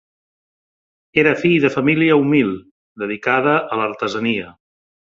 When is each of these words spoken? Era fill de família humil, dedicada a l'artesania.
Era 1.25 1.33
fill 1.43 1.59
de 1.67 1.71
família 1.77 2.17
humil, 2.23 2.51
dedicada 3.05 3.57
a 3.77 3.83
l'artesania. 3.85 4.53